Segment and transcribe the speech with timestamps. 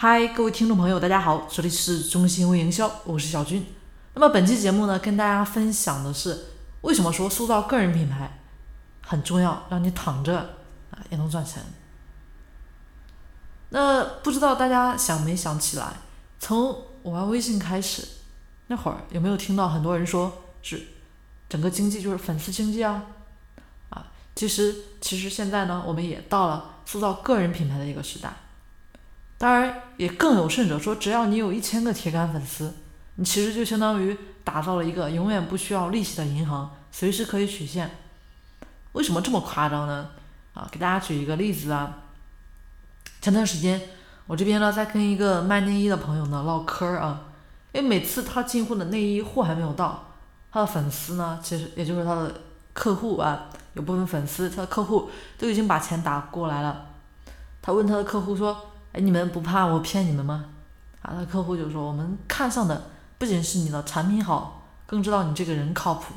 [0.00, 3.66] 嗨，各位听众朋友，大家好，这里是中心微营销，我是小军。
[4.14, 6.38] 那么本期节目呢，跟大家分享的是
[6.82, 8.38] 为什么说塑造个人品牌
[9.02, 10.38] 很重要，让你躺着
[10.92, 11.64] 啊也能赚钱。
[13.70, 15.94] 那不知道大家想没想起来，
[16.38, 18.06] 从我玩微信开始，
[18.68, 20.80] 那会儿有没有听到很多人说是
[21.48, 23.02] 整个经济就是粉丝经济啊？
[23.88, 24.06] 啊，
[24.36, 28.32] 其实其实现在呢，我们也到了塑造个人品牌的一个时代。
[29.40, 32.74] 当然，也更有甚者说，只要你有一千个铁杆粉丝，
[33.14, 37.88] 你其实就相当于打造了一个永远不需要利息的银行，随时可以取现。
[38.94, 40.10] 为什么这么夸张呢？
[40.54, 41.98] 啊，给大家举一个例子啊。
[43.20, 43.80] 前段时间，
[44.26, 47.26] 我这边呢在跟一个卖内衣的朋友呢唠嗑啊，
[47.70, 50.14] 因为每次他进货的内衣货还没有到，
[50.50, 52.34] 他的粉丝呢，其实也就是他的
[52.72, 56.86] 客户啊，有部分粉丝，他的客户都已经把钱打过来了。
[57.62, 58.72] 他问他的客户说。
[58.92, 60.46] 哎，你们不怕我骗你们吗？
[61.02, 66.14] 啊，那客户就说，我们看上的不仅是你的产品好，更知道你这个人靠谱。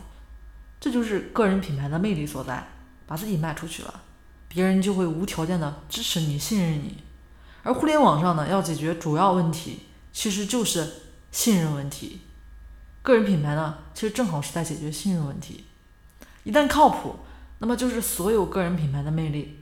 [0.80, 2.68] 这就是个人品牌的魅力所在，
[3.06, 4.02] 把自己卖出去了，
[4.48, 6.98] 别人就会无条件的支持你、信任你。
[7.62, 10.88] 而互联网上呢，要解决主要问题，其实就是
[11.32, 12.22] 信任问题。
[13.04, 15.66] 个人品牌呢，其实正好是在解决信任问题。
[16.44, 17.17] 一旦靠谱，
[17.60, 19.61] 那么就是所有个人品牌的魅力。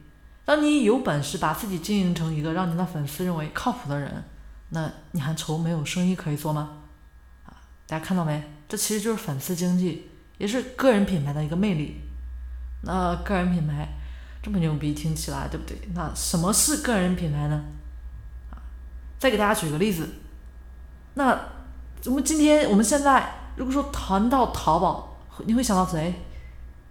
[0.50, 4.24] 当你有本事把自己经营成一个让你的粉丝认为靠谱的人，
[4.70, 6.78] 那你还愁没有生意可以做吗？
[7.46, 7.54] 啊，
[7.86, 8.44] 大家看到没？
[8.68, 12.02] 这其实就是粉丝经济，也是个人品牌的一个魅力。
[12.82, 13.90] 那个人品牌
[14.42, 15.78] 这么牛逼，听起来对不对？
[15.94, 17.66] 那什么是个人品牌呢？
[18.50, 18.58] 啊，
[19.20, 20.10] 再给大家举个例子，
[21.14, 21.40] 那
[22.06, 26.16] 我们今天我们现在如果说谈到淘宝，你会想到谁？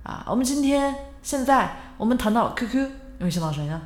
[0.05, 3.08] 啊，我们今天现在我们谈到 QQ。
[3.19, 3.83] 你会想到谁呢？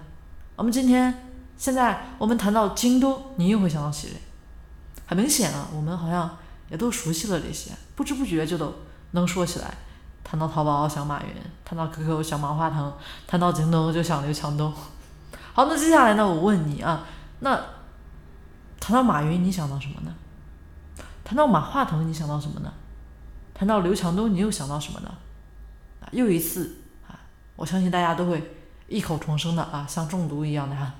[0.56, 4.10] 我们今天现在我们谈到京东，你又会想到谁？
[5.06, 6.38] 很明显啊，我们好像
[6.68, 8.74] 也都熟悉了这些，不知不觉就都
[9.12, 9.74] 能说起来。
[10.22, 11.28] 谈到淘宝想马云，
[11.64, 12.92] 谈到 QQ 想马化腾，
[13.26, 14.72] 谈到京东就想刘强东。
[15.54, 17.06] 好，那接下来呢，我问你啊，
[17.40, 17.58] 那
[18.80, 20.14] 谈到马云你想到什么呢？
[21.24, 22.70] 谈到马化腾你想到什么呢？
[23.54, 25.14] 谈到刘强东你又想到什么呢？
[26.00, 26.76] 啊，又一次
[27.08, 27.16] 啊，
[27.56, 28.58] 我相信大家都会。
[28.92, 30.92] 异口同声的啊，像中毒一样的哈。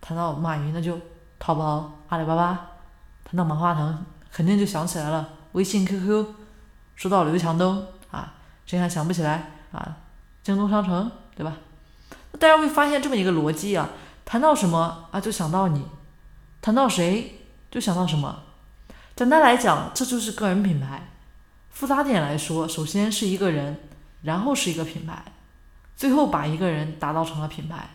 [0.00, 0.98] 谈到马云，那就
[1.38, 2.56] 淘宝、阿里巴巴；
[3.24, 6.26] 谈到马化腾，肯定就想起来了微信、QQ；
[6.94, 8.34] 说到刘强东啊，
[8.64, 9.96] 谁还想不起来啊？
[10.42, 11.56] 京东商城，对吧？
[12.38, 13.90] 大家会发现这么一个逻辑啊：
[14.24, 15.82] 谈到什么啊，就想到你；
[16.62, 18.44] 谈到谁，就想到什么。
[19.16, 21.08] 简单来讲，这就是个人品牌。
[21.70, 23.80] 复杂点来说，首先是一个人，
[24.22, 25.22] 然后是一个品牌。
[26.00, 27.90] 最后把一个人打造成了品牌，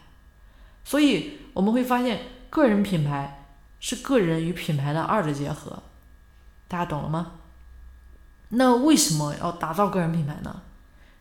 [0.83, 2.19] 所以我们会发现，
[2.51, 3.47] 个人品牌
[3.79, 5.81] 是个人与品牌的二者结合，
[6.67, 7.31] 大家懂了吗？
[8.49, 10.61] 那为什么要打造个人品牌呢？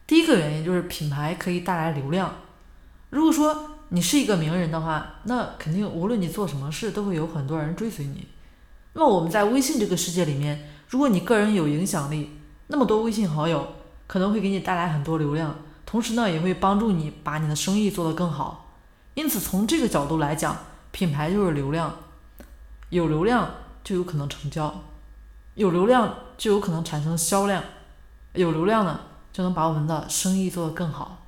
[0.07, 2.31] 第一个原因就是品牌可以带来流量。
[3.09, 8.29] 如果说你是一个名人的话，那肯定无论你做什么事，都会有很多人追随你。
[8.93, 13.73] 那我们在微信这个世界里面，如果你个人有影响力，那么多微信好友
[14.07, 15.57] 可能会给你带来很多流量。
[15.95, 18.75] 同时呢，也会帮助你把你的生意做得更好。
[19.15, 20.59] 因此，从这个角度来讲，
[20.91, 21.95] 品牌就是流量，
[22.89, 23.49] 有流量
[23.85, 24.83] 就有可能成交，
[25.55, 27.63] 有流量就有可能产生销量，
[28.33, 31.25] 有流量呢就能把我们的生意做得更好。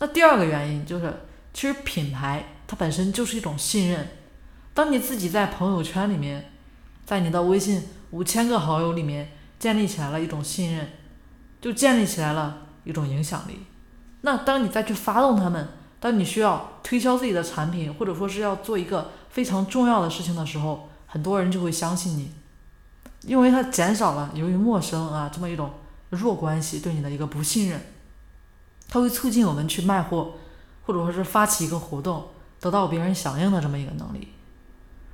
[0.00, 1.14] 那第二个原因就是，
[1.52, 4.08] 其实品牌它本身就是一种信任。
[4.74, 6.50] 当你自己在朋友圈里面，
[7.06, 9.30] 在你的微信五千个好友里面
[9.60, 10.90] 建立起来了一种信任，
[11.60, 13.60] 就建立起来了一种影响力。
[14.26, 15.68] 那当你再去发动他们，
[16.00, 22.30] 当你需要推销自己的产品，或者说是要做一个非常重要的事情的时候，很多人就会相信你，
[23.20, 25.70] 因为它减少了由于陌生啊这么一种
[26.08, 27.78] 弱关系对你的一个不信任，
[28.88, 30.32] 它会促进我们去卖货，
[30.86, 32.28] 或者说是发起一个活动，
[32.60, 34.28] 得到别人响应的这么一个能力。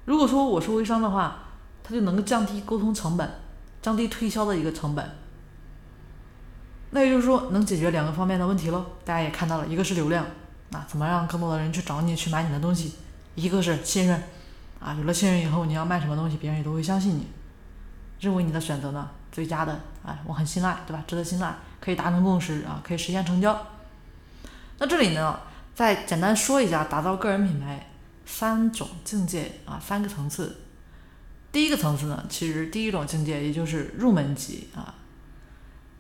[0.05, 1.39] 如果说我是微商的话，
[1.83, 3.29] 它就能够降低沟通成本，
[3.83, 5.19] 降低推销的一个成本。
[6.91, 8.85] 那也就是说，能解决两个方面的问题喽。
[9.05, 10.27] 大家也看到了，一个是流量，
[10.73, 12.91] 啊，怎么让更多的人去找你去买你的东西；
[13.37, 14.23] 一个是信任，
[14.81, 17.29] 啊，有了信任以后，你要卖什么东西，别人也都会相信你，
[18.19, 21.05] 认为你的选择呢最佳的，哎，我很信赖，对吧？
[21.07, 23.57] 值得信赖，可以达成共识啊，可以实现成交。
[24.79, 25.39] 那这里呢，
[25.75, 27.89] 再简单说一下打造个人品牌
[28.27, 30.63] 三种境界啊，三个层次。
[31.53, 34.95] 第一个层次呢，其实第一种境界也就是入门级啊。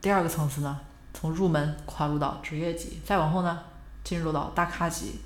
[0.00, 0.81] 第二个层次呢，
[1.12, 3.61] 从入门跨入到职业级，再往后呢，
[4.02, 5.20] 进入到大咖级。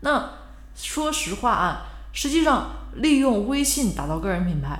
[0.00, 0.30] 那
[0.74, 4.78] 说实话啊，实际上利用微信打造个人品牌，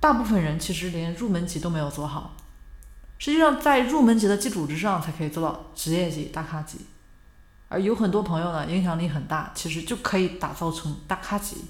[0.00, 2.34] 大部分人其实连入门级都没有做好。
[3.18, 6.78] 实际上，在入门级的基础之上，才可以做到职业级、大咖级。
[7.68, 11.64] 而有很多朋友呢，影响力很大，其实就可以打造成大咖级。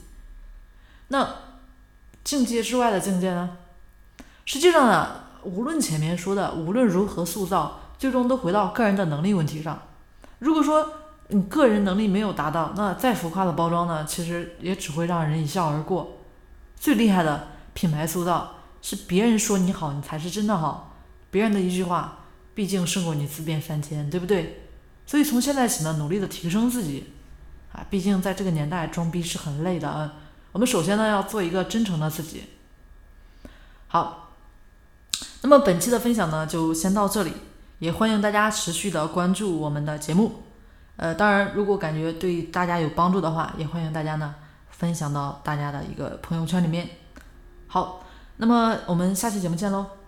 [1.08, 1.28] 那
[2.24, 3.56] 境界之外的境界呢？
[4.44, 9.80] 实际上呢，无论前面说的，无论如何塑造，最终都回到个人的能力问题上。
[10.38, 10.92] 如果说
[11.28, 16.18] 你个人能力没有达到，那再浮夸的包装呢，其实也只会让人一笑而过。
[16.76, 20.96] 最厉害的品牌塑造，是别人说你好，你才是真的好。
[21.30, 22.18] 别人的一句话，
[22.54, 24.68] 毕竟胜过你自辩三千，对不对？
[25.06, 27.12] 所以从现在起呢，努力的提升自己
[27.72, 30.12] 啊，毕竟在这个年代装逼是很累的啊。
[30.52, 32.44] 我们首先呢，要做一个真诚的自己。
[33.88, 34.21] 好，
[35.42, 37.32] 那么本期的分享呢，就先到这里，
[37.80, 40.42] 也欢迎大家持续的关注我们的节目。
[40.96, 44.34] 呃，当然，如果感觉对大家有帮助的话，也欢迎大家呢
[44.70, 46.88] 分享到大家的一个朋友圈里面。
[47.66, 48.04] 好，
[48.36, 50.01] 那么我们下期节目见喽。